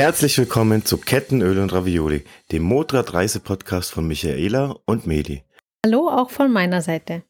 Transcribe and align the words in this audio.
Herzlich 0.00 0.38
willkommen 0.38 0.82
zu 0.86 0.96
Kettenöl 0.96 1.58
und 1.58 1.74
Ravioli, 1.74 2.24
dem 2.52 2.62
Motrad-Reise-Podcast 2.62 3.92
von 3.92 4.06
Michaela 4.06 4.76
und 4.86 5.06
Medi. 5.06 5.42
Hallo 5.84 6.08
auch 6.08 6.30
von 6.30 6.50
meiner 6.50 6.80
Seite. 6.80 7.22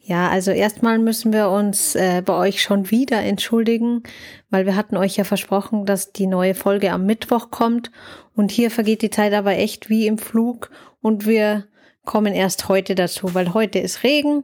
Ja, 0.00 0.28
also 0.28 0.50
erstmal 0.50 0.98
müssen 0.98 1.32
wir 1.32 1.50
uns 1.50 1.94
äh, 1.94 2.22
bei 2.26 2.34
euch 2.34 2.62
schon 2.62 2.90
wieder 2.90 3.22
entschuldigen, 3.22 4.02
weil 4.50 4.66
wir 4.66 4.74
hatten 4.74 4.96
euch 4.96 5.16
ja 5.16 5.22
versprochen, 5.22 5.86
dass 5.86 6.10
die 6.10 6.26
neue 6.26 6.56
Folge 6.56 6.90
am 6.90 7.06
Mittwoch 7.06 7.52
kommt 7.52 7.92
und 8.34 8.50
hier 8.50 8.72
vergeht 8.72 9.02
die 9.02 9.10
Zeit 9.10 9.32
aber 9.32 9.52
echt 9.52 9.88
wie 9.88 10.08
im 10.08 10.18
Flug 10.18 10.70
und 11.00 11.28
wir 11.28 11.68
kommen 12.04 12.34
erst 12.34 12.68
heute 12.68 12.96
dazu, 12.96 13.34
weil 13.34 13.54
heute 13.54 13.78
ist 13.78 14.02
Regen 14.02 14.42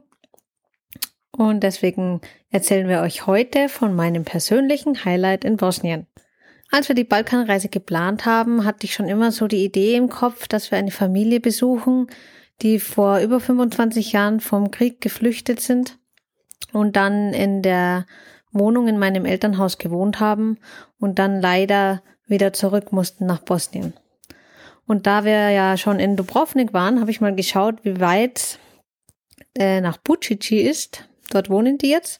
und 1.31 1.63
deswegen 1.63 2.21
erzählen 2.49 2.87
wir 2.87 3.01
euch 3.01 3.27
heute 3.27 3.67
von 3.67 3.93
meinem 3.93 4.23
persönlichen 4.23 5.03
Highlight 5.03 5.43
in 5.43 5.57
Bosnien. 5.57 6.07
Als 6.73 6.87
wir 6.87 6.95
die 6.95 7.03
Balkanreise 7.03 7.69
geplant 7.69 8.25
haben, 8.25 8.65
hatte 8.65 8.85
ich 8.85 8.95
schon 8.95 9.07
immer 9.07 9.31
so 9.31 9.45
die 9.45 9.63
Idee 9.63 9.95
im 9.95 10.09
Kopf, 10.09 10.47
dass 10.47 10.71
wir 10.71 10.79
eine 10.79 10.89
Familie 10.89 11.39
besuchen, 11.39 12.07
die 12.63 12.79
vor 12.79 13.19
über 13.19 13.39
25 13.39 14.11
Jahren 14.11 14.39
vom 14.39 14.71
Krieg 14.71 14.99
geflüchtet 14.99 15.59
sind 15.59 15.99
und 16.71 16.95
dann 16.95 17.31
in 17.35 17.61
der 17.61 18.07
Wohnung 18.51 18.87
in 18.87 18.97
meinem 18.97 19.25
Elternhaus 19.25 19.77
gewohnt 19.77 20.19
haben 20.19 20.57
und 20.99 21.19
dann 21.19 21.41
leider 21.41 22.01
wieder 22.25 22.53
zurück 22.53 22.91
mussten 22.91 23.27
nach 23.27 23.41
Bosnien. 23.41 23.93
Und 24.87 25.05
da 25.05 25.25
wir 25.25 25.51
ja 25.51 25.77
schon 25.77 25.99
in 25.99 26.15
Dubrovnik 26.15 26.73
waren, 26.73 26.99
habe 26.99 27.11
ich 27.11 27.21
mal 27.21 27.35
geschaut, 27.35 27.85
wie 27.85 27.99
weit 27.99 28.57
äh, 29.53 29.79
nach 29.79 29.97
Bucici 29.97 30.61
ist. 30.61 31.07
Dort 31.29 31.51
wohnen 31.51 31.77
die 31.77 31.91
jetzt. 31.91 32.19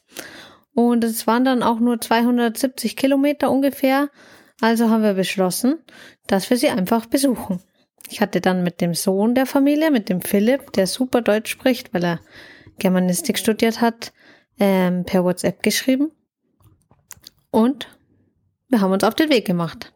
Und 0.74 1.02
es 1.02 1.26
waren 1.26 1.44
dann 1.44 1.64
auch 1.64 1.80
nur 1.80 2.00
270 2.00 2.94
Kilometer 2.94 3.50
ungefähr. 3.50 4.10
Also 4.60 4.88
haben 4.88 5.02
wir 5.02 5.14
beschlossen, 5.14 5.78
dass 6.26 6.48
wir 6.50 6.56
sie 6.56 6.68
einfach 6.68 7.06
besuchen. 7.06 7.60
Ich 8.08 8.20
hatte 8.20 8.40
dann 8.40 8.62
mit 8.62 8.80
dem 8.80 8.94
Sohn 8.94 9.34
der 9.34 9.46
Familie, 9.46 9.90
mit 9.90 10.08
dem 10.08 10.20
Philipp, 10.20 10.72
der 10.72 10.86
super 10.86 11.22
Deutsch 11.22 11.50
spricht, 11.50 11.92
weil 11.94 12.04
er 12.04 12.20
Germanistik 12.78 13.38
studiert 13.38 13.80
hat, 13.80 14.12
ähm, 14.58 15.04
per 15.04 15.24
WhatsApp 15.24 15.62
geschrieben. 15.62 16.12
Und 17.50 17.88
wir 18.68 18.80
haben 18.80 18.92
uns 18.92 19.04
auf 19.04 19.14
den 19.14 19.30
Weg 19.30 19.46
gemacht. 19.46 19.92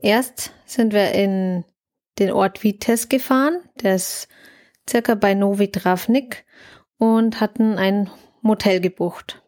Erst 0.00 0.52
sind 0.64 0.92
wir 0.92 1.12
in 1.12 1.64
den 2.18 2.32
Ort 2.32 2.62
Vites 2.62 3.08
gefahren, 3.08 3.60
der 3.82 3.96
ist 3.96 4.28
circa 4.88 5.14
bei 5.14 5.34
Novi 5.34 5.70
Travnik 5.70 6.44
und 6.98 7.40
hatten 7.40 7.76
ein 7.76 8.10
Motel 8.42 8.80
gebucht. 8.80 9.42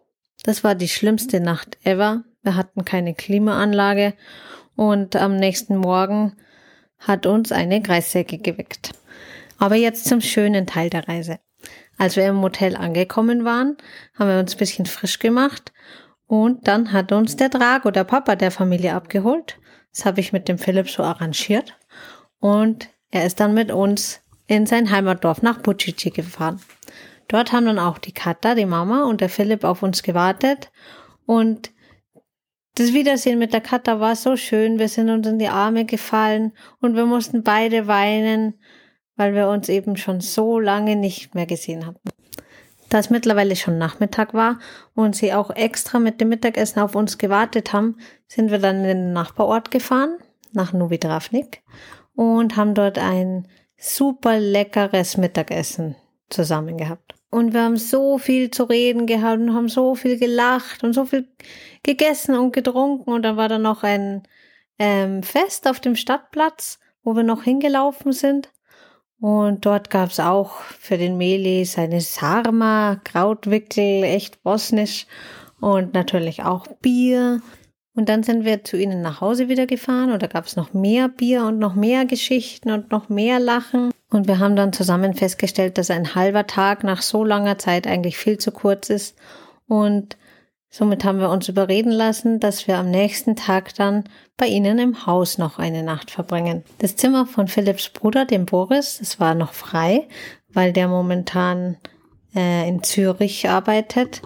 Das 0.44 0.64
war 0.64 0.74
die 0.74 0.88
schlimmste 0.88 1.40
Nacht 1.40 1.78
ever. 1.84 2.24
Wir 2.42 2.56
hatten 2.56 2.84
keine 2.84 3.14
Klimaanlage 3.14 4.14
und 4.74 5.16
am 5.16 5.36
nächsten 5.36 5.76
Morgen 5.76 6.36
hat 6.98 7.26
uns 7.26 7.52
eine 7.52 7.82
Kreissäge 7.82 8.38
geweckt. 8.38 8.92
Aber 9.58 9.76
jetzt 9.76 10.06
zum 10.06 10.20
schönen 10.20 10.66
Teil 10.66 10.90
der 10.90 11.08
Reise. 11.08 11.38
Als 11.98 12.16
wir 12.16 12.26
im 12.26 12.36
Motel 12.36 12.76
angekommen 12.76 13.44
waren, 13.44 13.76
haben 14.18 14.28
wir 14.28 14.40
uns 14.40 14.54
ein 14.54 14.58
bisschen 14.58 14.86
frisch 14.86 15.18
gemacht 15.18 15.72
und 16.26 16.66
dann 16.66 16.92
hat 16.92 17.12
uns 17.12 17.36
der 17.36 17.48
Drago, 17.48 17.90
der 17.90 18.04
Papa 18.04 18.34
der 18.34 18.50
Familie, 18.50 18.94
abgeholt. 18.94 19.58
Das 19.92 20.04
habe 20.04 20.20
ich 20.20 20.32
mit 20.32 20.48
dem 20.48 20.58
Philipp 20.58 20.90
so 20.90 21.02
arrangiert 21.02 21.76
und 22.40 22.88
er 23.10 23.26
ist 23.26 23.38
dann 23.38 23.54
mit 23.54 23.70
uns 23.70 24.20
in 24.46 24.66
sein 24.66 24.90
Heimatdorf 24.90 25.42
nach 25.42 25.58
Bucici 25.58 26.10
gefahren. 26.10 26.60
Dort 27.28 27.52
haben 27.52 27.66
dann 27.66 27.78
auch 27.78 27.98
die 27.98 28.12
Katha, 28.12 28.54
die 28.54 28.66
Mama 28.66 29.04
und 29.04 29.20
der 29.20 29.28
Philipp 29.28 29.62
auf 29.62 29.82
uns 29.82 30.02
gewartet 30.02 30.72
und 31.26 31.70
das 32.74 32.92
Wiedersehen 32.92 33.38
mit 33.38 33.52
der 33.52 33.60
Katha 33.60 34.00
war 34.00 34.16
so 34.16 34.36
schön. 34.36 34.78
Wir 34.78 34.88
sind 34.88 35.10
uns 35.10 35.26
in 35.26 35.38
die 35.38 35.48
Arme 35.48 35.84
gefallen 35.84 36.52
und 36.80 36.96
wir 36.96 37.06
mussten 37.06 37.42
beide 37.42 37.86
weinen, 37.86 38.54
weil 39.16 39.34
wir 39.34 39.48
uns 39.48 39.68
eben 39.68 39.96
schon 39.96 40.20
so 40.20 40.58
lange 40.58 40.96
nicht 40.96 41.34
mehr 41.34 41.46
gesehen 41.46 41.86
hatten. 41.86 42.08
Da 42.88 42.98
es 42.98 43.10
mittlerweile 43.10 43.56
schon 43.56 43.78
Nachmittag 43.78 44.34
war 44.34 44.58
und 44.94 45.16
sie 45.16 45.32
auch 45.32 45.50
extra 45.50 45.98
mit 45.98 46.20
dem 46.20 46.28
Mittagessen 46.28 46.80
auf 46.80 46.94
uns 46.94 47.18
gewartet 47.18 47.72
haben, 47.72 47.96
sind 48.26 48.50
wir 48.50 48.58
dann 48.58 48.84
in 48.84 48.84
den 48.84 49.12
Nachbarort 49.12 49.70
gefahren, 49.70 50.18
nach 50.52 50.72
Novi 50.72 50.98
Dravnik, 50.98 51.62
und 52.14 52.56
haben 52.56 52.74
dort 52.74 52.98
ein 52.98 53.48
super 53.78 54.38
leckeres 54.38 55.16
Mittagessen 55.16 55.96
zusammen 56.28 56.76
gehabt. 56.76 57.14
Und 57.32 57.54
wir 57.54 57.62
haben 57.62 57.78
so 57.78 58.18
viel 58.18 58.50
zu 58.50 58.64
reden 58.64 59.06
gehabt 59.06 59.40
und 59.40 59.54
haben 59.54 59.70
so 59.70 59.94
viel 59.94 60.18
gelacht 60.18 60.84
und 60.84 60.92
so 60.92 61.06
viel 61.06 61.26
gegessen 61.82 62.36
und 62.36 62.52
getrunken. 62.52 63.10
Und 63.10 63.22
dann 63.22 63.38
war 63.38 63.48
da 63.48 63.58
noch 63.58 63.82
ein 63.82 64.22
ähm, 64.78 65.22
Fest 65.22 65.66
auf 65.66 65.80
dem 65.80 65.96
Stadtplatz, 65.96 66.78
wo 67.02 67.16
wir 67.16 67.22
noch 67.22 67.42
hingelaufen 67.42 68.12
sind. 68.12 68.52
Und 69.18 69.64
dort 69.64 69.88
gab's 69.88 70.20
auch 70.20 70.60
für 70.60 70.98
den 70.98 71.16
Meli 71.16 71.64
seine 71.64 72.02
Sarma, 72.02 73.00
Krautwickel, 73.02 74.02
echt 74.02 74.42
bosnisch 74.42 75.06
und 75.58 75.94
natürlich 75.94 76.42
auch 76.42 76.66
Bier. 76.82 77.40
Und 77.94 78.10
dann 78.10 78.24
sind 78.24 78.44
wir 78.44 78.62
zu 78.62 78.76
ihnen 78.76 79.00
nach 79.00 79.22
Hause 79.22 79.48
wieder 79.48 79.66
gefahren 79.66 80.12
und 80.12 80.22
da 80.22 80.26
gab 80.26 80.44
es 80.44 80.56
noch 80.56 80.74
mehr 80.74 81.08
Bier 81.08 81.44
und 81.44 81.58
noch 81.58 81.74
mehr 81.74 82.04
Geschichten 82.04 82.70
und 82.70 82.90
noch 82.90 83.08
mehr 83.08 83.40
Lachen. 83.40 83.90
Und 84.12 84.28
wir 84.28 84.38
haben 84.38 84.56
dann 84.56 84.74
zusammen 84.74 85.14
festgestellt, 85.14 85.78
dass 85.78 85.90
ein 85.90 86.14
halber 86.14 86.46
Tag 86.46 86.84
nach 86.84 87.00
so 87.00 87.24
langer 87.24 87.56
Zeit 87.56 87.86
eigentlich 87.86 88.18
viel 88.18 88.36
zu 88.36 88.52
kurz 88.52 88.90
ist. 88.90 89.16
Und 89.66 90.18
somit 90.68 91.02
haben 91.04 91.18
wir 91.18 91.30
uns 91.30 91.48
überreden 91.48 91.92
lassen, 91.92 92.38
dass 92.38 92.68
wir 92.68 92.76
am 92.76 92.90
nächsten 92.90 93.36
Tag 93.36 93.74
dann 93.74 94.04
bei 94.36 94.46
ihnen 94.46 94.78
im 94.78 95.06
Haus 95.06 95.38
noch 95.38 95.58
eine 95.58 95.82
Nacht 95.82 96.10
verbringen. 96.10 96.62
Das 96.78 96.96
Zimmer 96.96 97.24
von 97.24 97.48
Philipps 97.48 97.88
Bruder, 97.88 98.26
dem 98.26 98.44
Boris, 98.44 98.98
das 98.98 99.18
war 99.18 99.34
noch 99.34 99.54
frei, 99.54 100.06
weil 100.52 100.74
der 100.74 100.88
momentan 100.88 101.78
äh, 102.34 102.68
in 102.68 102.82
Zürich 102.82 103.48
arbeitet. 103.48 104.20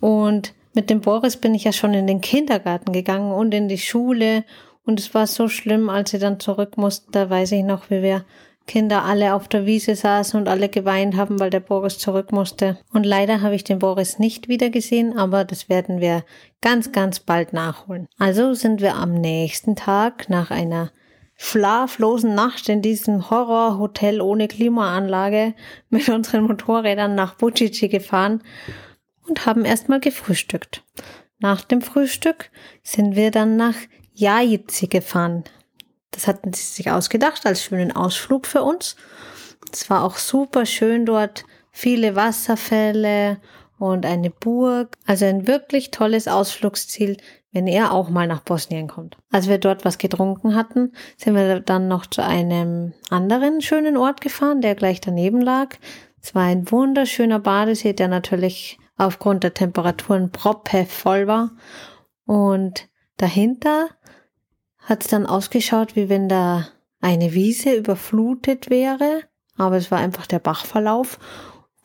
Und 0.00 0.52
mit 0.74 0.90
dem 0.90 1.00
Boris 1.00 1.38
bin 1.38 1.54
ich 1.54 1.64
ja 1.64 1.72
schon 1.72 1.94
in 1.94 2.06
den 2.06 2.20
Kindergarten 2.20 2.92
gegangen 2.92 3.32
und 3.32 3.54
in 3.54 3.68
die 3.68 3.78
Schule. 3.78 4.44
Und 4.84 5.00
es 5.00 5.14
war 5.14 5.26
so 5.26 5.48
schlimm, 5.48 5.88
als 5.88 6.10
sie 6.10 6.18
dann 6.18 6.40
zurück 6.40 6.76
mussten. 6.76 7.10
Da 7.12 7.30
weiß 7.30 7.52
ich 7.52 7.64
noch, 7.64 7.88
wie 7.88 8.02
wir 8.02 8.26
Kinder 8.70 9.02
alle 9.02 9.34
auf 9.34 9.48
der 9.48 9.66
Wiese 9.66 9.96
saßen 9.96 10.38
und 10.38 10.46
alle 10.46 10.68
geweint 10.68 11.16
haben, 11.16 11.40
weil 11.40 11.50
der 11.50 11.58
Boris 11.58 11.98
zurück 11.98 12.30
musste. 12.30 12.78
Und 12.92 13.04
leider 13.04 13.40
habe 13.40 13.56
ich 13.56 13.64
den 13.64 13.80
Boris 13.80 14.20
nicht 14.20 14.46
wieder 14.46 14.70
gesehen, 14.70 15.18
aber 15.18 15.44
das 15.44 15.68
werden 15.68 16.00
wir 16.00 16.24
ganz, 16.60 16.92
ganz 16.92 17.18
bald 17.18 17.52
nachholen. 17.52 18.06
Also 18.16 18.54
sind 18.54 18.80
wir 18.80 18.94
am 18.94 19.12
nächsten 19.12 19.74
Tag 19.74 20.28
nach 20.28 20.52
einer 20.52 20.92
schlaflosen 21.34 22.36
Nacht 22.36 22.68
in 22.68 22.80
diesem 22.80 23.28
Horrorhotel 23.28 24.20
ohne 24.20 24.46
Klimaanlage 24.46 25.54
mit 25.88 26.08
unseren 26.08 26.44
Motorrädern 26.44 27.16
nach 27.16 27.34
Bucici 27.34 27.88
gefahren 27.88 28.40
und 29.26 29.46
haben 29.46 29.64
erstmal 29.64 29.98
gefrühstückt. 29.98 30.84
Nach 31.40 31.62
dem 31.62 31.82
Frühstück 31.82 32.52
sind 32.84 33.16
wir 33.16 33.32
dann 33.32 33.56
nach 33.56 33.74
Jaizi 34.14 34.86
gefahren. 34.86 35.42
Das 36.10 36.26
hatten 36.26 36.52
sie 36.52 36.62
sich 36.62 36.90
ausgedacht 36.90 37.46
als 37.46 37.62
schönen 37.62 37.92
Ausflug 37.92 38.46
für 38.46 38.62
uns. 38.62 38.96
Es 39.72 39.88
war 39.90 40.04
auch 40.04 40.16
super 40.16 40.66
schön 40.66 41.06
dort, 41.06 41.44
viele 41.70 42.16
Wasserfälle 42.16 43.40
und 43.78 44.04
eine 44.04 44.30
Burg. 44.30 44.96
Also 45.06 45.24
ein 45.26 45.46
wirklich 45.46 45.90
tolles 45.90 46.28
Ausflugsziel, 46.28 47.16
wenn 47.52 47.66
ihr 47.66 47.92
auch 47.92 48.10
mal 48.10 48.26
nach 48.26 48.42
Bosnien 48.42 48.88
kommt. 48.88 49.16
Als 49.30 49.48
wir 49.48 49.58
dort 49.58 49.84
was 49.84 49.98
getrunken 49.98 50.54
hatten, 50.54 50.92
sind 51.16 51.34
wir 51.34 51.60
dann 51.60 51.88
noch 51.88 52.06
zu 52.06 52.22
einem 52.22 52.92
anderen 53.08 53.60
schönen 53.60 53.96
Ort 53.96 54.20
gefahren, 54.20 54.60
der 54.60 54.74
gleich 54.74 55.00
daneben 55.00 55.40
lag. 55.40 55.76
Es 56.22 56.34
war 56.34 56.44
ein 56.44 56.70
wunderschöner 56.70 57.40
Badesee, 57.40 57.92
der 57.92 58.08
natürlich 58.08 58.78
aufgrund 58.96 59.42
der 59.44 59.54
Temperaturen 59.54 60.30
voll 60.32 61.26
war. 61.26 61.52
Und 62.26 62.88
dahinter 63.16 63.88
hat 64.90 65.04
es 65.04 65.10
dann 65.10 65.26
ausgeschaut, 65.26 65.96
wie 65.96 66.08
wenn 66.08 66.28
da 66.28 66.68
eine 67.00 67.32
Wiese 67.32 67.74
überflutet 67.74 68.68
wäre. 68.68 69.22
Aber 69.56 69.76
es 69.76 69.90
war 69.90 69.98
einfach 69.98 70.26
der 70.26 70.38
Bachverlauf, 70.38 71.18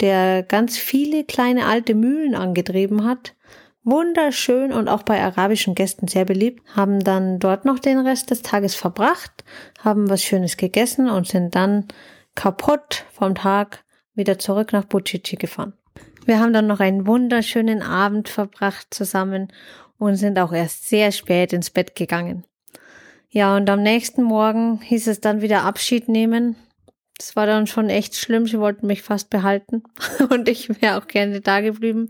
der 0.02 0.44
ganz 0.44 0.78
viele 0.78 1.24
kleine 1.24 1.66
alte 1.66 1.96
Mühlen 1.96 2.36
angetrieben 2.36 3.06
hat. 3.06 3.36
Wunderschön 3.84 4.74
und 4.74 4.88
auch 4.88 5.04
bei 5.04 5.22
arabischen 5.22 5.76
Gästen 5.76 6.08
sehr 6.08 6.26
beliebt, 6.26 6.64
haben 6.76 7.04
dann 7.04 7.38
dort 7.38 7.66
noch 7.66 7.78
den 7.78 8.00
Rest 8.00 8.32
des 8.32 8.42
Tages 8.42 8.74
verbracht, 8.74 9.44
haben 9.80 10.10
was 10.10 10.24
Schönes 10.24 10.58
gegessen 10.58 11.08
und 11.08 11.28
sind 11.28 11.54
dann 11.54 11.86
kaputt 12.34 13.06
vom 13.14 13.36
Tag 13.36 13.84
wieder 14.16 14.40
zurück 14.40 14.74
nach 14.74 14.86
Bucici 14.86 15.36
gefahren. 15.36 15.74
Wir 16.26 16.40
haben 16.40 16.54
dann 16.54 16.66
noch 16.66 16.80
einen 16.80 17.06
wunderschönen 17.06 17.84
Abend 17.84 18.28
verbracht 18.28 18.88
zusammen 18.90 19.54
und 20.00 20.16
sind 20.16 20.40
auch 20.40 20.52
erst 20.52 20.90
sehr 20.90 21.12
spät 21.12 21.54
ins 21.54 21.70
Bett 21.70 21.96
gegangen. 21.96 22.44
Ja, 23.36 23.58
und 23.58 23.70
am 23.70 23.84
nächsten 23.84 24.24
Morgen 24.24 24.80
hieß 24.82 25.08
es 25.08 25.20
dann 25.20 25.42
wieder 25.42 25.64
Abschied 25.64 26.08
nehmen. 26.08 26.56
Das 27.18 27.36
war 27.36 27.46
dann 27.46 27.68
schon 27.68 27.90
echt 27.90 28.16
schlimm. 28.16 28.48
Sie 28.48 28.62
wollten 28.62 28.88
mich 28.88 29.02
fast 29.02 29.30
behalten 29.30 29.84
und 30.30 30.48
ich 30.48 30.82
wäre 30.82 30.98
auch 30.98 31.08
gerne 31.08 31.42
da 31.42 31.60
geblieben. 31.60 32.10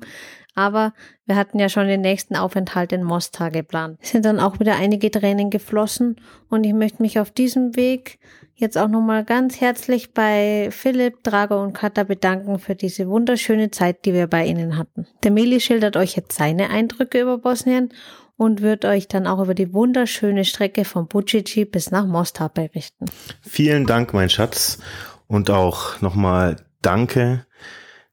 aber 0.54 0.94
wir 1.26 1.36
hatten 1.36 1.58
ja 1.58 1.68
schon 1.68 1.88
den 1.88 2.02
nächsten 2.02 2.36
Aufenthalt 2.36 2.92
in 2.92 3.04
Mostar 3.04 3.50
geplant. 3.50 3.98
Es 4.04 4.12
sind 4.12 4.24
dann 4.24 4.40
auch 4.40 4.60
wieder 4.60 4.76
einige 4.76 5.10
Tränen 5.10 5.50
geflossen 5.50 6.22
und 6.48 6.64
ich 6.64 6.74
möchte 6.74 7.02
mich 7.02 7.18
auf 7.20 7.32
diesem 7.32 7.76
Weg 7.76 8.20
jetzt 8.54 8.78
auch 8.78 8.88
nochmal 8.88 9.26
ganz 9.26 9.60
herzlich 9.60 10.14
bei 10.14 10.70
Philipp, 10.70 11.24
Drago 11.24 11.60
und 11.60 11.74
Katha 11.74 12.04
bedanken 12.04 12.60
für 12.60 12.76
diese 12.76 13.10
wunderschöne 13.10 13.72
Zeit, 13.72 14.06
die 14.06 14.14
wir 14.14 14.28
bei 14.28 14.46
ihnen 14.46 14.78
hatten. 14.78 15.08
Der 15.24 15.32
Meli 15.32 15.60
schildert 15.60 15.98
euch 15.98 16.16
jetzt 16.16 16.38
seine 16.38 16.70
Eindrücke 16.70 17.20
über 17.20 17.40
Bosnien 17.40 17.90
und 18.38 18.62
wird 18.62 18.86
euch 18.86 19.08
dann 19.08 19.28
auch 19.28 19.42
über 19.42 19.54
die 19.54 19.74
wunderschöne 19.74 20.46
Strecke 20.46 20.86
von 20.86 21.08
Bucici 21.08 21.66
bis 21.66 21.92
nach 21.92 22.06
Mostar 22.06 22.50
berichten. 22.50 23.06
Vielen 23.42 23.86
Dank, 23.86 24.14
mein 24.14 24.30
Schatz. 24.30 24.80
Und 25.28 25.50
auch 25.50 26.02
nochmal 26.02 26.58
danke, 26.82 27.46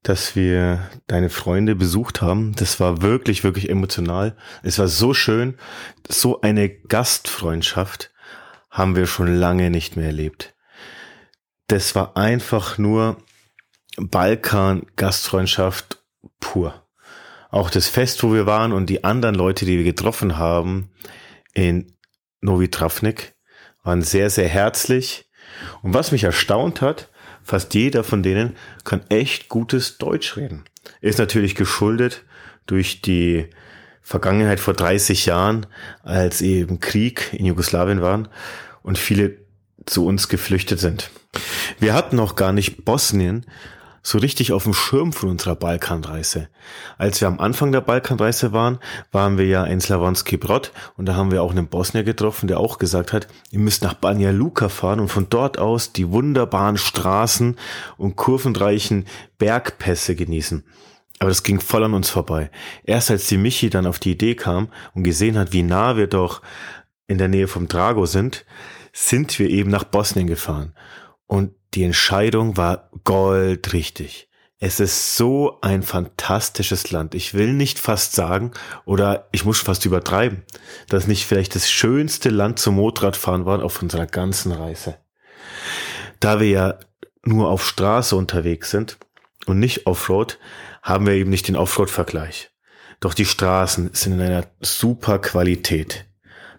dass 0.02 0.34
wir 0.34 0.90
deine 1.06 1.28
Freunde 1.28 1.76
besucht 1.76 2.22
haben. 2.22 2.54
Das 2.56 2.80
war 2.80 3.02
wirklich, 3.02 3.44
wirklich 3.44 3.70
emotional. 3.70 4.36
Es 4.62 4.78
war 4.78 4.88
so 4.88 5.14
schön. 5.14 5.56
So 6.08 6.40
eine 6.40 6.68
Gastfreundschaft 6.68 8.10
haben 8.70 8.96
wir 8.96 9.06
schon 9.06 9.32
lange 9.34 9.70
nicht 9.70 9.96
mehr 9.96 10.06
erlebt. 10.06 10.54
Das 11.66 11.94
war 11.94 12.16
einfach 12.16 12.78
nur 12.78 13.18
Balkan-Gastfreundschaft 13.96 16.02
pur. 16.40 16.81
Auch 17.52 17.68
das 17.68 17.86
Fest, 17.86 18.22
wo 18.22 18.32
wir 18.32 18.46
waren 18.46 18.72
und 18.72 18.86
die 18.86 19.04
anderen 19.04 19.34
Leute, 19.34 19.66
die 19.66 19.76
wir 19.76 19.84
getroffen 19.84 20.38
haben 20.38 20.90
in 21.52 21.92
Novi 22.40 22.68
Travnik, 22.70 23.34
waren 23.84 24.00
sehr, 24.00 24.30
sehr 24.30 24.48
herzlich. 24.48 25.28
Und 25.82 25.92
was 25.92 26.12
mich 26.12 26.24
erstaunt 26.24 26.80
hat, 26.80 27.10
fast 27.44 27.74
jeder 27.74 28.04
von 28.04 28.22
denen 28.22 28.56
kann 28.84 29.02
echt 29.10 29.50
gutes 29.50 29.98
Deutsch 29.98 30.38
reden. 30.38 30.64
Ist 31.02 31.18
natürlich 31.18 31.54
geschuldet 31.54 32.24
durch 32.66 33.02
die 33.02 33.50
Vergangenheit 34.00 34.58
vor 34.58 34.72
30 34.72 35.26
Jahren, 35.26 35.66
als 36.02 36.40
eben 36.40 36.80
Krieg 36.80 37.34
in 37.34 37.44
Jugoslawien 37.44 38.00
waren 38.00 38.28
und 38.82 38.96
viele 38.96 39.36
zu 39.84 40.06
uns 40.06 40.30
geflüchtet 40.30 40.80
sind. 40.80 41.10
Wir 41.78 41.92
hatten 41.92 42.16
noch 42.16 42.34
gar 42.34 42.54
nicht 42.54 42.86
Bosnien 42.86 43.44
so 44.02 44.18
richtig 44.18 44.52
auf 44.52 44.64
dem 44.64 44.74
Schirm 44.74 45.12
von 45.12 45.30
unserer 45.30 45.54
Balkanreise. 45.54 46.48
Als 46.98 47.20
wir 47.20 47.28
am 47.28 47.38
Anfang 47.38 47.70
der 47.70 47.80
Balkanreise 47.80 48.52
waren, 48.52 48.78
waren 49.12 49.38
wir 49.38 49.46
ja 49.46 49.64
in 49.64 49.80
Slavonski 49.80 50.36
Brod 50.36 50.72
und 50.96 51.06
da 51.06 51.14
haben 51.14 51.30
wir 51.30 51.42
auch 51.42 51.52
einen 51.52 51.68
Bosnier 51.68 52.02
getroffen, 52.02 52.48
der 52.48 52.58
auch 52.58 52.78
gesagt 52.78 53.12
hat, 53.12 53.28
ihr 53.50 53.60
müsst 53.60 53.82
nach 53.82 53.94
Banja 53.94 54.30
Luka 54.30 54.68
fahren 54.68 54.98
und 54.98 55.08
von 55.08 55.28
dort 55.30 55.58
aus 55.58 55.92
die 55.92 56.10
wunderbaren 56.10 56.76
Straßen 56.76 57.56
und 57.96 58.16
kurvenreichen 58.16 59.06
Bergpässe 59.38 60.16
genießen. 60.16 60.64
Aber 61.20 61.28
das 61.28 61.44
ging 61.44 61.60
voll 61.60 61.84
an 61.84 61.94
uns 61.94 62.10
vorbei. 62.10 62.50
Erst 62.82 63.12
als 63.12 63.28
die 63.28 63.36
Michi 63.36 63.70
dann 63.70 63.86
auf 63.86 64.00
die 64.00 64.10
Idee 64.10 64.34
kam 64.34 64.68
und 64.94 65.04
gesehen 65.04 65.38
hat, 65.38 65.52
wie 65.52 65.62
nah 65.62 65.96
wir 65.96 66.08
doch 66.08 66.42
in 67.06 67.18
der 67.18 67.28
Nähe 67.28 67.46
vom 67.46 67.68
Drago 67.68 68.06
sind, 68.06 68.44
sind 68.92 69.38
wir 69.38 69.48
eben 69.48 69.70
nach 69.70 69.84
Bosnien 69.84 70.26
gefahren. 70.26 70.74
Und 71.26 71.52
die 71.74 71.84
Entscheidung 71.84 72.56
war 72.56 72.90
goldrichtig. 73.04 74.28
Es 74.58 74.78
ist 74.78 75.16
so 75.16 75.58
ein 75.60 75.82
fantastisches 75.82 76.92
Land. 76.92 77.16
Ich 77.16 77.34
will 77.34 77.52
nicht 77.52 77.80
fast 77.80 78.12
sagen, 78.12 78.52
oder 78.84 79.28
ich 79.32 79.44
muss 79.44 79.60
fast 79.60 79.84
übertreiben, 79.86 80.44
dass 80.88 81.08
nicht 81.08 81.26
vielleicht 81.26 81.56
das 81.56 81.68
schönste 81.68 82.28
Land 82.28 82.60
zum 82.60 82.76
Motorradfahren 82.76 83.44
war 83.44 83.64
auf 83.64 83.82
unserer 83.82 84.06
ganzen 84.06 84.52
Reise. 84.52 84.98
Da 86.20 86.38
wir 86.38 86.48
ja 86.48 86.78
nur 87.24 87.48
auf 87.48 87.66
Straße 87.66 88.14
unterwegs 88.14 88.70
sind 88.70 88.98
und 89.46 89.58
nicht 89.58 89.86
Offroad, 89.86 90.38
haben 90.82 91.06
wir 91.06 91.14
eben 91.14 91.30
nicht 91.30 91.48
den 91.48 91.56
Offroad-Vergleich. 91.56 92.50
Doch 93.00 93.14
die 93.14 93.26
Straßen 93.26 93.90
sind 93.94 94.12
in 94.12 94.20
einer 94.20 94.46
super 94.60 95.18
Qualität. 95.18 96.06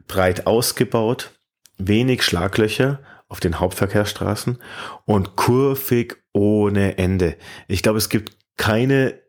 Breit 0.10 0.46
ausgebaut, 0.46 1.32
wenig 1.78 2.24
Schlaglöcher 2.24 3.00
auf 3.34 3.40
den 3.40 3.60
Hauptverkehrsstraßen 3.60 4.60
und 5.06 5.36
kurvig 5.36 6.18
ohne 6.34 7.00
Ende. 7.00 7.36
Ich 7.68 7.82
glaube, 7.82 7.98
es 7.98 8.10
gibt 8.10 8.38
keine 8.58 9.20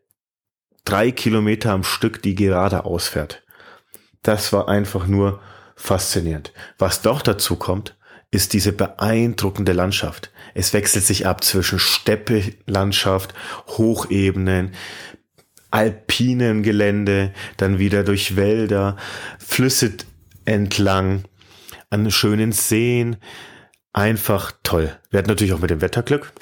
drei 0.83 1.09
Kilometer 1.09 1.71
am 1.71 1.83
Stück, 1.83 2.21
die 2.21 2.35
gerade 2.35 2.85
ausfährt. 2.85 3.41
Das 4.21 4.53
war 4.53 4.69
einfach 4.69 5.07
nur 5.07 5.41
faszinierend. 5.75 6.53
Was 6.77 7.01
doch 7.01 7.23
dazu 7.23 7.55
kommt, 7.55 7.97
ist 8.29 8.53
diese 8.53 8.73
beeindruckende 8.73 9.73
Landschaft. 9.73 10.29
Es 10.53 10.71
wechselt 10.73 11.05
sich 11.05 11.25
ab 11.25 11.43
zwischen 11.43 11.79
Steppelandschaft, 11.79 13.33
Hochebenen, 13.69 14.75
alpinem 15.71 16.61
Gelände, 16.61 17.33
dann 17.57 17.79
wieder 17.79 18.03
durch 18.03 18.35
Wälder, 18.35 18.97
Flüsse 19.39 19.93
entlang, 20.45 21.23
an 21.89 22.11
schönen 22.11 22.51
Seen, 22.51 23.17
einfach 23.95 24.51
toll. 24.63 24.95
Wir 25.09 25.19
hatten 25.19 25.29
natürlich 25.29 25.53
auch 25.53 25.59
mit 25.59 25.69
dem 25.69 25.81
Wetterglück, 25.81 26.33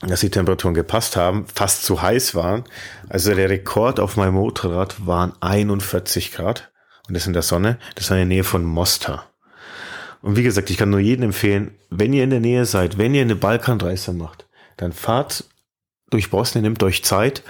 dass 0.00 0.20
die 0.20 0.30
Temperaturen 0.30 0.74
gepasst 0.74 1.16
haben, 1.16 1.46
fast 1.52 1.84
zu 1.84 2.00
heiß 2.00 2.34
waren. 2.34 2.64
Also 3.08 3.34
der 3.34 3.50
Rekord 3.50 3.98
auf 3.98 4.16
meinem 4.16 4.34
Motorrad 4.34 5.04
waren 5.04 5.32
41 5.40 6.32
Grad 6.32 6.70
und 7.08 7.14
das 7.14 7.26
in 7.26 7.32
der 7.32 7.42
Sonne. 7.42 7.78
Das 7.96 8.10
war 8.10 8.16
in 8.16 8.28
der 8.28 8.36
Nähe 8.36 8.44
von 8.44 8.64
Mostar. 8.64 9.28
Und 10.22 10.36
wie 10.36 10.44
gesagt, 10.44 10.70
ich 10.70 10.76
kann 10.76 10.90
nur 10.90 11.00
jedem 11.00 11.26
empfehlen, 11.26 11.74
wenn 11.90 12.12
ihr 12.12 12.24
in 12.24 12.30
der 12.30 12.40
Nähe 12.40 12.64
seid, 12.64 12.96
wenn 12.96 13.14
ihr 13.14 13.22
eine 13.22 13.36
Balkanreise 13.36 14.12
macht, 14.12 14.46
dann 14.76 14.92
fahrt 14.92 15.44
durch 16.10 16.30
Bosnien, 16.30 16.62
nehmt 16.62 16.82
euch 16.82 17.04
Zeit 17.04 17.42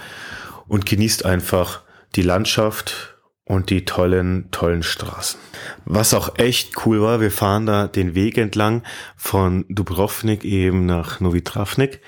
und 0.67 0.85
genießt 0.85 1.23
einfach 1.23 1.83
die 2.15 2.23
Landschaft 2.23 3.14
und 3.45 3.69
die 3.69 3.85
tollen, 3.85 4.49
tollen 4.51 4.83
Straßen. 4.83 5.39
Was 5.85 6.13
auch 6.13 6.37
echt 6.39 6.85
cool 6.85 7.01
war, 7.01 7.21
wir 7.21 7.31
fahren 7.31 7.65
da 7.65 7.87
den 7.87 8.15
Weg 8.15 8.37
entlang 8.37 8.83
von 9.15 9.65
Dubrovnik 9.69 10.43
eben 10.43 10.85
nach 10.85 11.19
Novi 11.19 11.43
Travnik, 11.43 12.01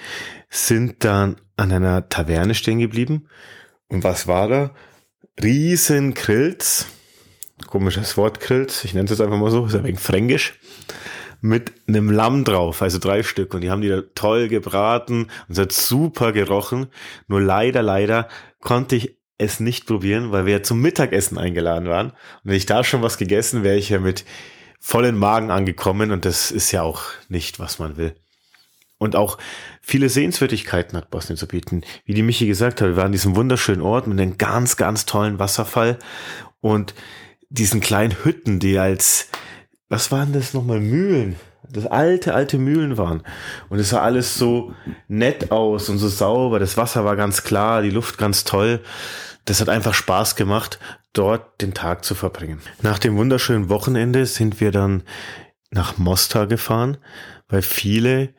sind 0.50 1.04
dann 1.04 1.38
an 1.56 1.72
einer 1.72 2.10
Taverne 2.10 2.56
stehen 2.56 2.80
geblieben. 2.80 3.28
Und 3.88 4.04
was 4.04 4.28
war 4.28 4.48
da? 4.48 4.72
Riesen 5.42 6.16
Grills, 6.16 6.88
komisches 7.68 8.18
Wort 8.18 8.40
Grills, 8.40 8.83
ich 8.83 8.94
nenne 8.94 9.06
es 9.06 9.12
jetzt 9.12 9.21
einfach 9.21 9.38
mal 9.38 9.52
so, 9.52 9.66
ist 9.66 9.76
ein 9.76 9.83
wenig 9.83 10.00
fränkisch, 10.00 10.59
mit 11.42 11.71
einem 11.88 12.09
Lamm 12.09 12.44
drauf, 12.44 12.81
also 12.81 12.97
drei 12.97 13.21
Stück. 13.21 13.54
Und 13.54 13.62
die 13.62 13.69
haben 13.69 13.81
die 13.81 13.90
da 13.90 14.02
toll 14.16 14.47
gebraten 14.47 15.28
und 15.47 15.52
es 15.52 15.59
hat 15.59 15.71
super 15.71 16.31
gerochen. 16.31 16.88
Nur 17.28 17.42
leider, 17.42 17.83
leider 17.83 18.28
konnte 18.59 18.95
ich 18.95 19.17
es 19.38 19.60
nicht 19.60 19.86
probieren, 19.86 20.32
weil 20.32 20.46
wir 20.46 20.54
ja 20.54 20.64
zum 20.64 20.82
Mittagessen 20.82 21.38
eingeladen 21.38 21.88
waren. 21.88 22.08
Und 22.10 22.16
wenn 22.44 22.56
ich 22.56 22.66
da 22.66 22.84
schon 22.84 23.02
was 23.02 23.18
gegessen, 23.18 23.64
wäre 23.64 23.78
ich 23.78 23.90
ja 23.90 24.00
mit 24.00 24.26
vollen 24.80 25.18
Magen 25.18 25.52
angekommen 25.52 26.12
und 26.12 26.26
das 26.26 26.52
ist 26.52 26.72
ja 26.72 26.82
auch 26.82 27.04
nicht, 27.30 27.60
was 27.60 27.80
man 27.80 27.98
will. 27.98 28.16
Und 29.00 29.16
auch 29.16 29.38
viele 29.82 30.10
Sehenswürdigkeiten 30.10 30.98
hat 30.98 31.12
Bosnien 31.12 31.38
zu 31.38 31.48
bieten. 31.48 31.84
Wie 32.06 32.14
die 32.14 32.24
Michi 32.24 32.48
gesagt 32.48 32.82
hat, 32.82 32.88
wir 32.88 32.96
waren 32.96 33.08
an 33.08 33.12
diesem 33.12 33.36
wunderschönen 33.36 33.82
Ort 33.82 34.08
mit 34.08 34.20
einem 34.20 34.38
ganz, 34.38 34.76
ganz 34.76 35.06
tollen 35.06 35.38
Wasserfall 35.38 36.00
und 36.62 36.96
diesen 37.50 37.80
kleinen 37.80 38.24
Hütten, 38.24 38.60
die 38.60 38.80
als, 38.80 39.30
was 39.88 40.12
waren 40.12 40.34
das 40.34 40.54
nochmal, 40.54 40.80
Mühlen? 40.80 41.36
Das 41.71 41.86
alte, 41.86 42.33
alte 42.33 42.57
Mühlen 42.57 42.97
waren. 42.97 43.24
Und 43.69 43.80
es 43.80 43.90
sah 43.90 44.02
alles 44.02 44.36
so 44.36 44.74
nett 45.07 45.52
aus 45.52 45.90
und 45.90 45.97
so 45.97 46.07
sauber. 46.07 46.59
Das 46.59 46.78
Wasser 46.78 47.04
war 47.06 47.16
ganz 47.16 47.44
klar, 47.44 47.81
die 47.81 47.90
Luft 47.90 48.18
ganz 48.18 48.44
toll 48.44 48.81
das 49.47 49.62
hat 49.62 49.69
einfach 49.69 49.94
Spaß 49.94 50.36
gemacht, 50.36 50.78
dort 51.14 51.62
den 51.62 51.74
Tag 51.74 52.06
zu 52.06 52.16
verbringen. 52.16 52.62
Nach 52.81 53.00
dem 53.00 53.18
wunderschönen 53.18 53.69
Wochenende 53.69 54.26
sind 54.26 54.59
wir 54.59 54.71
dann 54.71 55.04
nach 55.71 55.97
Mostar 55.97 56.47
gefahren, 56.47 56.97
weil 57.47 57.62
viele 57.62 58.30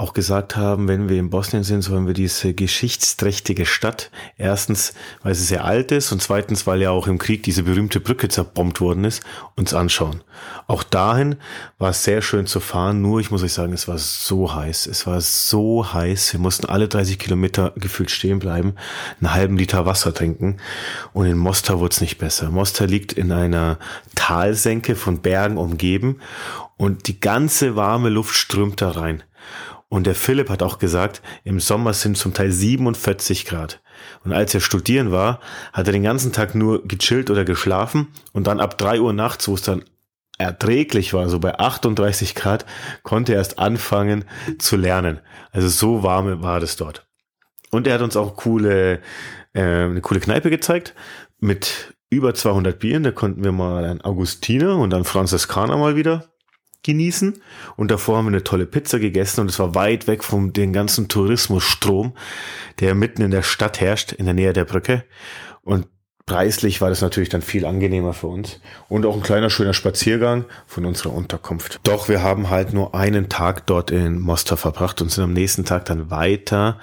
auch 0.00 0.12
gesagt 0.12 0.54
haben, 0.54 0.86
wenn 0.86 1.08
wir 1.08 1.18
in 1.18 1.28
Bosnien 1.28 1.64
sind, 1.64 1.82
sollen 1.82 2.06
wir 2.06 2.14
diese 2.14 2.54
geschichtsträchtige 2.54 3.66
Stadt, 3.66 4.12
erstens, 4.36 4.94
weil 5.24 5.34
sie 5.34 5.42
sehr 5.42 5.64
alt 5.64 5.90
ist 5.90 6.12
und 6.12 6.22
zweitens, 6.22 6.68
weil 6.68 6.80
ja 6.80 6.92
auch 6.92 7.08
im 7.08 7.18
Krieg 7.18 7.42
diese 7.42 7.64
berühmte 7.64 7.98
Brücke 7.98 8.28
zerbombt 8.28 8.80
worden 8.80 9.02
ist, 9.02 9.24
uns 9.56 9.74
anschauen. 9.74 10.22
Auch 10.68 10.84
dahin 10.84 11.34
war 11.78 11.90
es 11.90 12.04
sehr 12.04 12.22
schön 12.22 12.46
zu 12.46 12.60
fahren, 12.60 13.02
nur 13.02 13.18
ich 13.18 13.32
muss 13.32 13.42
euch 13.42 13.52
sagen, 13.52 13.72
es 13.72 13.88
war 13.88 13.98
so 13.98 14.54
heiß. 14.54 14.86
Es 14.86 15.04
war 15.08 15.20
so 15.20 15.92
heiß. 15.92 16.32
Wir 16.32 16.38
mussten 16.38 16.66
alle 16.66 16.86
30 16.86 17.18
Kilometer 17.18 17.72
gefühlt 17.74 18.12
stehen 18.12 18.38
bleiben, 18.38 18.74
einen 19.20 19.34
halben 19.34 19.58
Liter 19.58 19.84
Wasser 19.84 20.14
trinken 20.14 20.58
und 21.12 21.26
in 21.26 21.36
Mostar 21.36 21.80
wurde 21.80 21.94
es 21.94 22.00
nicht 22.00 22.18
besser. 22.18 22.50
Mostar 22.50 22.86
liegt 22.86 23.14
in 23.14 23.32
einer 23.32 23.80
Talsenke 24.14 24.94
von 24.94 25.22
Bergen 25.22 25.56
umgeben 25.56 26.20
und 26.76 27.08
die 27.08 27.18
ganze 27.18 27.74
warme 27.74 28.10
Luft 28.10 28.36
strömt 28.36 28.80
da 28.80 28.92
rein. 28.92 29.24
Und 29.88 30.06
der 30.06 30.14
Philipp 30.14 30.50
hat 30.50 30.62
auch 30.62 30.78
gesagt, 30.78 31.22
im 31.44 31.60
Sommer 31.60 31.94
sind 31.94 32.18
zum 32.18 32.34
Teil 32.34 32.52
47 32.52 33.46
Grad. 33.46 33.80
Und 34.22 34.32
als 34.32 34.54
er 34.54 34.60
studieren 34.60 35.10
war, 35.10 35.40
hat 35.72 35.86
er 35.86 35.92
den 35.92 36.02
ganzen 36.02 36.32
Tag 36.32 36.54
nur 36.54 36.86
gechillt 36.86 37.30
oder 37.30 37.44
geschlafen 37.44 38.08
und 38.32 38.46
dann 38.46 38.60
ab 38.60 38.76
drei 38.76 39.00
Uhr 39.00 39.12
nachts, 39.12 39.48
wo 39.48 39.54
es 39.54 39.62
dann 39.62 39.84
erträglich 40.36 41.14
war, 41.14 41.28
so 41.28 41.40
bei 41.40 41.58
38 41.58 42.34
Grad, 42.34 42.64
konnte 43.02 43.32
er 43.32 43.38
erst 43.38 43.58
anfangen 43.58 44.24
zu 44.58 44.76
lernen. 44.76 45.20
Also 45.50 45.68
so 45.68 46.02
warm 46.02 46.42
war 46.42 46.60
das 46.60 46.76
dort. 46.76 47.06
Und 47.70 47.86
er 47.86 47.94
hat 47.94 48.02
uns 48.02 48.16
auch 48.16 48.36
coole, 48.36 49.00
äh, 49.52 49.60
eine 49.60 50.00
coole 50.00 50.20
Kneipe 50.20 50.50
gezeigt 50.50 50.94
mit 51.40 51.94
über 52.10 52.34
200 52.34 52.78
Bieren. 52.78 53.02
Da 53.02 53.10
konnten 53.10 53.42
wir 53.42 53.52
mal 53.52 53.84
einen 53.84 54.02
Augustiner 54.02 54.76
und 54.76 54.94
einen 54.94 55.04
Franziskaner 55.04 55.76
mal 55.76 55.96
wieder 55.96 56.30
genießen. 56.88 57.40
Und 57.76 57.90
davor 57.90 58.16
haben 58.16 58.24
wir 58.24 58.30
eine 58.30 58.44
tolle 58.44 58.66
Pizza 58.66 58.98
gegessen 58.98 59.42
und 59.42 59.50
es 59.50 59.58
war 59.58 59.74
weit 59.74 60.06
weg 60.06 60.24
vom 60.24 60.52
den 60.52 60.72
ganzen 60.72 61.08
Tourismusstrom, 61.08 62.14
der 62.80 62.94
mitten 62.94 63.22
in 63.22 63.30
der 63.30 63.42
Stadt 63.42 63.80
herrscht, 63.80 64.12
in 64.12 64.24
der 64.24 64.34
Nähe 64.34 64.54
der 64.54 64.64
Brücke. 64.64 65.04
Und 65.62 65.86
preislich 66.24 66.80
war 66.80 66.88
das 66.88 67.02
natürlich 67.02 67.28
dann 67.28 67.42
viel 67.42 67.66
angenehmer 67.66 68.14
für 68.14 68.28
uns. 68.28 68.60
Und 68.88 69.04
auch 69.04 69.14
ein 69.14 69.22
kleiner, 69.22 69.50
schöner 69.50 69.74
Spaziergang 69.74 70.46
von 70.66 70.86
unserer 70.86 71.12
Unterkunft. 71.12 71.78
Doch 71.82 72.08
wir 72.08 72.22
haben 72.22 72.48
halt 72.48 72.72
nur 72.72 72.94
einen 72.94 73.28
Tag 73.28 73.66
dort 73.66 73.90
in 73.90 74.18
Mostar 74.18 74.56
verbracht 74.56 75.02
und 75.02 75.10
sind 75.10 75.24
am 75.24 75.32
nächsten 75.34 75.66
Tag 75.66 75.84
dann 75.84 76.10
weiter 76.10 76.78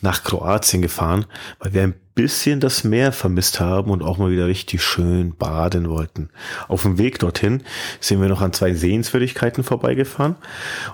nach 0.00 0.22
Kroatien 0.22 0.82
gefahren, 0.82 1.26
weil 1.58 1.74
wir 1.74 1.82
ein 1.82 1.94
bisschen 2.18 2.58
das 2.58 2.82
Meer 2.82 3.12
vermisst 3.12 3.60
haben 3.60 3.92
und 3.92 4.02
auch 4.02 4.18
mal 4.18 4.32
wieder 4.32 4.48
richtig 4.48 4.82
schön 4.82 5.36
baden 5.36 5.88
wollten. 5.88 6.30
Auf 6.66 6.82
dem 6.82 6.98
Weg 6.98 7.20
dorthin 7.20 7.62
sind 8.00 8.20
wir 8.20 8.28
noch 8.28 8.40
an 8.40 8.52
zwei 8.52 8.74
Sehenswürdigkeiten 8.74 9.62
vorbeigefahren. 9.62 10.34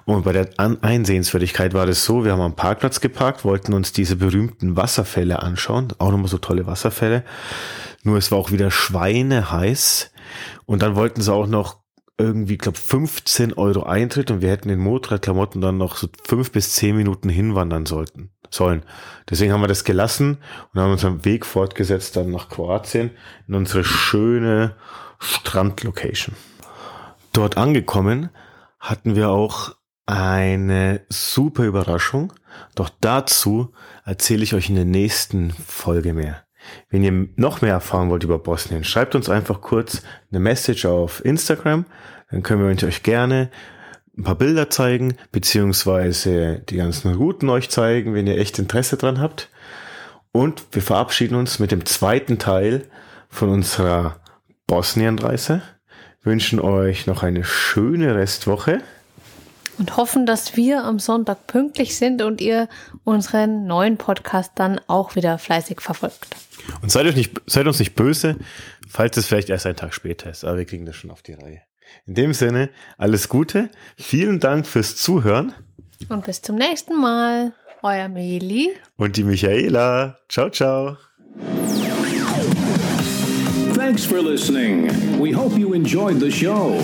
Und 0.04 0.24
bei 0.24 0.34
der 0.34 0.50
einen 0.58 1.06
Sehenswürdigkeit 1.06 1.72
war 1.72 1.86
das 1.86 2.04
so, 2.04 2.26
wir 2.26 2.32
haben 2.32 2.42
am 2.42 2.56
Parkplatz 2.56 3.00
geparkt, 3.00 3.42
wollten 3.42 3.72
uns 3.72 3.92
diese 3.92 4.16
berühmten 4.16 4.76
Wasserfälle 4.76 5.42
anschauen. 5.42 5.94
Auch 5.96 6.10
nochmal 6.10 6.28
so 6.28 6.36
tolle 6.36 6.66
Wasserfälle. 6.66 7.24
Nur 8.02 8.18
es 8.18 8.30
war 8.30 8.36
auch 8.36 8.52
wieder 8.52 8.70
schweineheiß. 8.70 10.10
Und 10.66 10.82
dann 10.82 10.94
wollten 10.94 11.22
sie 11.22 11.32
auch 11.32 11.46
noch 11.46 11.78
irgendwie, 12.18 12.58
glaube 12.58 12.76
15 12.76 13.54
Euro 13.54 13.84
Eintritt 13.84 14.30
und 14.30 14.42
wir 14.42 14.50
hätten 14.50 14.68
in 14.68 14.78
Motorradklamotten 14.78 15.62
dann 15.62 15.78
noch 15.78 15.96
so 15.96 16.06
fünf 16.22 16.52
bis 16.52 16.74
zehn 16.74 16.94
Minuten 16.94 17.30
hinwandern 17.30 17.86
sollten 17.86 18.28
sollen. 18.54 18.82
Deswegen 19.28 19.52
haben 19.52 19.62
wir 19.62 19.68
das 19.68 19.84
gelassen 19.84 20.38
und 20.72 20.80
haben 20.80 20.92
unseren 20.92 21.24
Weg 21.24 21.46
fortgesetzt 21.46 22.16
dann 22.16 22.30
nach 22.30 22.48
Kroatien 22.48 23.10
in 23.48 23.54
unsere 23.54 23.84
schöne 23.84 24.76
Strandlocation. 25.18 26.34
Dort 27.32 27.56
angekommen 27.56 28.30
hatten 28.78 29.16
wir 29.16 29.30
auch 29.30 29.74
eine 30.06 31.00
super 31.08 31.64
Überraschung. 31.64 32.32
Doch 32.74 32.90
dazu 33.00 33.72
erzähle 34.04 34.44
ich 34.44 34.54
euch 34.54 34.68
in 34.68 34.76
der 34.76 34.84
nächsten 34.84 35.50
Folge 35.50 36.12
mehr. 36.12 36.44
Wenn 36.88 37.02
ihr 37.02 37.28
noch 37.36 37.60
mehr 37.60 37.72
erfahren 37.72 38.10
wollt 38.10 38.24
über 38.24 38.38
Bosnien, 38.38 38.84
schreibt 38.84 39.14
uns 39.14 39.28
einfach 39.28 39.60
kurz 39.60 40.02
eine 40.30 40.40
Message 40.40 40.86
auf 40.86 41.24
Instagram. 41.24 41.86
Dann 42.30 42.42
können 42.42 42.66
wir 42.66 42.88
euch 42.88 43.02
gerne 43.02 43.50
ein 44.16 44.24
paar 44.24 44.36
Bilder 44.36 44.70
zeigen, 44.70 45.16
beziehungsweise 45.32 46.62
die 46.68 46.76
ganzen 46.76 47.14
Routen 47.14 47.48
euch 47.48 47.68
zeigen, 47.70 48.14
wenn 48.14 48.26
ihr 48.26 48.38
echt 48.38 48.58
Interesse 48.58 48.96
dran 48.96 49.20
habt. 49.20 49.48
Und 50.32 50.64
wir 50.72 50.82
verabschieden 50.82 51.36
uns 51.36 51.58
mit 51.58 51.70
dem 51.70 51.84
zweiten 51.86 52.38
Teil 52.38 52.88
von 53.28 53.48
unserer 53.48 54.20
Bosnienreise. 54.66 55.62
Wünschen 56.22 56.60
euch 56.60 57.06
noch 57.06 57.22
eine 57.22 57.44
schöne 57.44 58.14
Restwoche. 58.14 58.80
Und 59.78 59.96
hoffen, 59.96 60.24
dass 60.26 60.56
wir 60.56 60.84
am 60.84 61.00
Sonntag 61.00 61.46
pünktlich 61.48 61.96
sind 61.96 62.22
und 62.22 62.40
ihr 62.40 62.68
unseren 63.02 63.66
neuen 63.66 63.96
Podcast 63.96 64.52
dann 64.54 64.80
auch 64.86 65.16
wieder 65.16 65.38
fleißig 65.38 65.80
verfolgt. 65.80 66.36
Und 66.80 66.90
seid, 66.90 67.06
euch 67.06 67.16
nicht, 67.16 67.40
seid 67.46 67.66
uns 67.66 67.80
nicht 67.80 67.94
böse, 67.94 68.36
falls 68.88 69.16
es 69.16 69.26
vielleicht 69.26 69.50
erst 69.50 69.66
ein 69.66 69.76
Tag 69.76 69.92
später 69.92 70.30
ist, 70.30 70.44
aber 70.44 70.58
wir 70.58 70.64
kriegen 70.64 70.86
das 70.86 70.96
schon 70.96 71.10
auf 71.10 71.22
die 71.22 71.34
Reihe. 71.34 71.62
In 72.06 72.14
dem 72.14 72.32
Sinne, 72.32 72.70
alles 72.98 73.28
Gute, 73.28 73.70
vielen 73.96 74.40
Dank 74.40 74.66
fürs 74.66 74.96
Zuhören. 74.96 75.54
Und 76.08 76.24
bis 76.24 76.42
zum 76.42 76.56
nächsten 76.56 77.00
Mal. 77.00 77.52
Euer 77.82 78.08
Meli. 78.08 78.70
Und 78.96 79.16
die 79.16 79.24
Michaela. 79.24 80.18
Ciao, 80.28 80.48
ciao. 80.50 80.96
Thanks 83.74 84.06
for 84.06 84.22
listening. 84.22 84.88
We 85.20 85.32
hope 85.32 85.58
you 85.58 85.74
enjoyed 85.74 86.18
the 86.18 86.30
show. 86.30 86.80